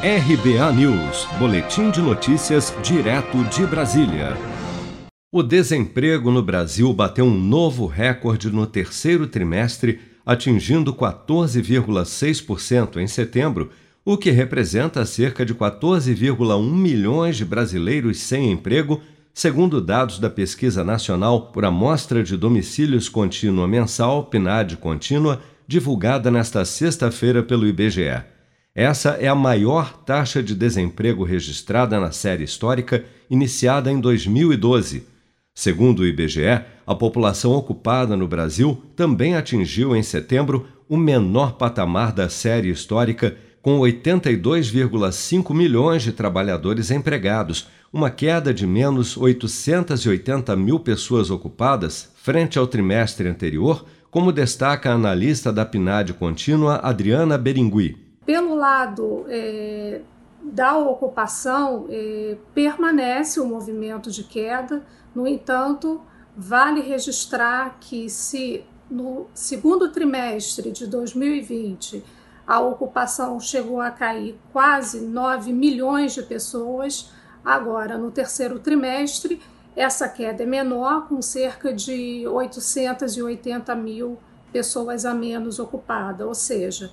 RBA 0.00 0.72
News, 0.74 1.26
Boletim 1.40 1.90
de 1.90 2.00
Notícias, 2.00 2.72
direto 2.84 3.42
de 3.46 3.66
Brasília. 3.66 4.36
O 5.32 5.42
desemprego 5.42 6.30
no 6.30 6.40
Brasil 6.40 6.92
bateu 6.92 7.24
um 7.24 7.36
novo 7.36 7.86
recorde 7.86 8.48
no 8.48 8.64
terceiro 8.64 9.26
trimestre, 9.26 9.98
atingindo 10.24 10.94
14,6% 10.94 12.98
em 12.98 13.08
setembro, 13.08 13.72
o 14.04 14.16
que 14.16 14.30
representa 14.30 15.04
cerca 15.04 15.44
de 15.44 15.52
14,1 15.52 16.62
milhões 16.62 17.36
de 17.36 17.44
brasileiros 17.44 18.18
sem 18.18 18.52
emprego, 18.52 19.02
segundo 19.34 19.80
dados 19.80 20.20
da 20.20 20.30
Pesquisa 20.30 20.84
Nacional 20.84 21.50
por 21.50 21.64
Amostra 21.64 22.22
de 22.22 22.36
Domicílios 22.36 23.08
Contínua 23.08 23.66
Mensal, 23.66 24.26
PNAD 24.26 24.76
Contínua, 24.76 25.42
divulgada 25.66 26.30
nesta 26.30 26.64
sexta-feira 26.64 27.42
pelo 27.42 27.66
IBGE. 27.66 28.37
Essa 28.80 29.16
é 29.20 29.26
a 29.26 29.34
maior 29.34 29.92
taxa 30.04 30.40
de 30.40 30.54
desemprego 30.54 31.24
registrada 31.24 31.98
na 31.98 32.12
série 32.12 32.44
histórica, 32.44 33.04
iniciada 33.28 33.90
em 33.90 33.98
2012. 33.98 35.04
Segundo 35.52 35.98
o 35.98 36.06
IBGE, 36.06 36.62
a 36.86 36.94
população 36.94 37.54
ocupada 37.54 38.16
no 38.16 38.28
Brasil 38.28 38.80
também 38.94 39.34
atingiu 39.34 39.96
em 39.96 40.02
setembro 40.04 40.68
o 40.88 40.96
menor 40.96 41.54
patamar 41.54 42.12
da 42.12 42.28
série 42.28 42.70
histórica, 42.70 43.36
com 43.60 43.80
82,5 43.80 45.52
milhões 45.52 46.04
de 46.04 46.12
trabalhadores 46.12 46.92
empregados, 46.92 47.66
uma 47.92 48.10
queda 48.10 48.54
de 48.54 48.64
menos 48.64 49.16
880 49.16 50.54
mil 50.54 50.78
pessoas 50.78 51.32
ocupadas 51.32 52.12
frente 52.14 52.60
ao 52.60 52.66
trimestre 52.68 53.26
anterior, 53.26 53.84
como 54.08 54.30
destaca 54.30 54.88
a 54.88 54.94
analista 54.94 55.52
da 55.52 55.66
PNAD 55.66 56.12
contínua 56.12 56.76
Adriana 56.76 57.36
Beringui. 57.36 58.07
Pelo 58.28 58.54
lado 58.54 59.24
é, 59.26 60.02
da 60.42 60.76
ocupação, 60.76 61.86
é, 61.88 62.36
permanece 62.52 63.40
o 63.40 63.46
movimento 63.46 64.10
de 64.10 64.22
queda, 64.22 64.84
no 65.14 65.26
entanto, 65.26 66.02
vale 66.36 66.82
registrar 66.82 67.78
que 67.80 68.10
se 68.10 68.66
no 68.90 69.28
segundo 69.32 69.90
trimestre 69.90 70.70
de 70.70 70.86
2020 70.86 72.04
a 72.46 72.60
ocupação 72.60 73.40
chegou 73.40 73.80
a 73.80 73.90
cair 73.90 74.38
quase 74.52 75.00
9 75.00 75.50
milhões 75.50 76.12
de 76.12 76.22
pessoas, 76.22 77.10
agora 77.42 77.96
no 77.96 78.10
terceiro 78.10 78.58
trimestre 78.58 79.40
essa 79.74 80.06
queda 80.06 80.42
é 80.42 80.46
menor, 80.46 81.08
com 81.08 81.22
cerca 81.22 81.72
de 81.72 82.28
880 82.28 83.74
mil 83.74 84.18
pessoas 84.52 85.06
a 85.06 85.14
menos 85.14 85.58
ocupadas, 85.58 86.26
ou 86.26 86.34
seja, 86.34 86.92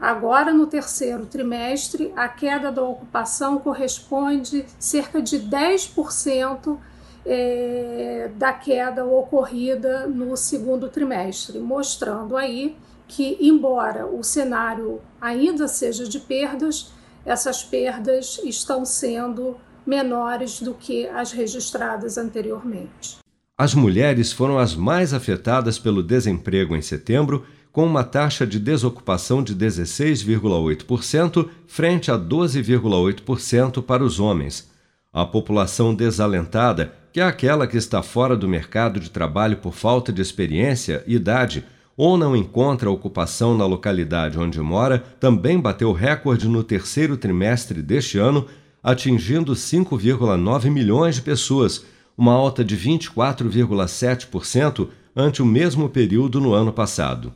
Agora, 0.00 0.52
no 0.52 0.66
terceiro 0.66 1.26
trimestre, 1.26 2.12
a 2.16 2.28
queda 2.28 2.70
da 2.70 2.82
ocupação 2.82 3.58
corresponde 3.58 4.64
cerca 4.78 5.22
de 5.22 5.38
10% 5.38 6.78
é, 7.24 8.30
da 8.36 8.52
queda 8.52 9.04
ocorrida 9.04 10.06
no 10.06 10.36
segundo 10.36 10.88
trimestre, 10.88 11.58
mostrando 11.58 12.36
aí 12.36 12.76
que, 13.06 13.38
embora 13.40 14.06
o 14.06 14.22
cenário 14.22 15.00
ainda 15.20 15.68
seja 15.68 16.06
de 16.06 16.20
perdas, 16.20 16.92
essas 17.24 17.64
perdas 17.64 18.40
estão 18.44 18.84
sendo 18.84 19.56
menores 19.86 20.60
do 20.60 20.74
que 20.74 21.06
as 21.08 21.32
registradas 21.32 22.18
anteriormente. 22.18 23.18
As 23.56 23.74
mulheres 23.74 24.32
foram 24.32 24.58
as 24.58 24.74
mais 24.74 25.14
afetadas 25.14 25.78
pelo 25.78 26.02
desemprego 26.02 26.74
em 26.74 26.82
setembro 26.82 27.46
com 27.74 27.84
uma 27.84 28.02
taxa 28.04 28.46
de 28.46 28.58
desocupação 28.60 29.42
de 29.42 29.52
16,8% 29.52 31.48
frente 31.66 32.08
a 32.08 32.16
12,8% 32.16 33.82
para 33.82 34.04
os 34.04 34.20
homens. 34.20 34.70
A 35.12 35.26
população 35.26 35.92
desalentada, 35.92 36.94
que 37.12 37.18
é 37.18 37.24
aquela 37.24 37.66
que 37.66 37.76
está 37.76 38.00
fora 38.00 38.36
do 38.36 38.48
mercado 38.48 39.00
de 39.00 39.10
trabalho 39.10 39.56
por 39.56 39.74
falta 39.74 40.12
de 40.12 40.22
experiência, 40.22 41.02
idade 41.04 41.64
ou 41.96 42.16
não 42.16 42.36
encontra 42.36 42.88
ocupação 42.88 43.58
na 43.58 43.66
localidade 43.66 44.38
onde 44.38 44.60
mora, 44.60 45.02
também 45.18 45.60
bateu 45.60 45.92
recorde 45.92 46.46
no 46.46 46.62
terceiro 46.62 47.16
trimestre 47.16 47.82
deste 47.82 48.18
ano, 48.18 48.46
atingindo 48.84 49.52
5,9 49.52 50.70
milhões 50.70 51.16
de 51.16 51.22
pessoas, 51.22 51.84
uma 52.16 52.34
alta 52.34 52.64
de 52.64 52.76
24,7% 52.76 54.86
ante 55.16 55.42
o 55.42 55.46
mesmo 55.46 55.88
período 55.88 56.40
no 56.40 56.52
ano 56.52 56.72
passado. 56.72 57.32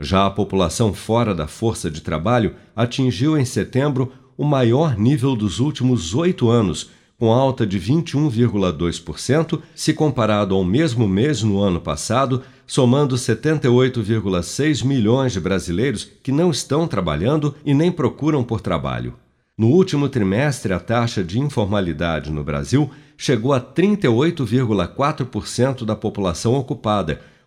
Já 0.00 0.26
a 0.26 0.30
população 0.30 0.94
fora 0.94 1.34
da 1.34 1.48
força 1.48 1.90
de 1.90 2.00
trabalho 2.00 2.54
atingiu 2.76 3.36
em 3.36 3.44
setembro 3.44 4.12
o 4.36 4.44
maior 4.44 4.96
nível 4.96 5.34
dos 5.34 5.58
últimos 5.58 6.14
oito 6.14 6.48
anos, 6.48 6.90
com 7.18 7.32
alta 7.32 7.66
de 7.66 7.80
21,2% 7.80 9.60
se 9.74 9.92
comparado 9.92 10.54
ao 10.54 10.62
mesmo 10.62 11.08
mês 11.08 11.42
no 11.42 11.58
ano 11.58 11.80
passado, 11.80 12.44
somando 12.64 13.16
78,6 13.16 14.84
milhões 14.84 15.32
de 15.32 15.40
brasileiros 15.40 16.08
que 16.22 16.30
não 16.30 16.52
estão 16.52 16.86
trabalhando 16.86 17.56
e 17.64 17.74
nem 17.74 17.90
procuram 17.90 18.44
por 18.44 18.60
trabalho. 18.60 19.14
No 19.56 19.66
último 19.66 20.08
trimestre, 20.08 20.72
a 20.72 20.78
taxa 20.78 21.24
de 21.24 21.40
informalidade 21.40 22.30
no 22.30 22.44
Brasil 22.44 22.88
chegou 23.16 23.52
a 23.52 23.60
38,4% 23.60 25.84
da 25.84 25.96
população 25.96 26.54
ocupada 26.54 27.20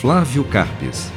Flávio 0.00 0.44
Carpes. 0.44 1.10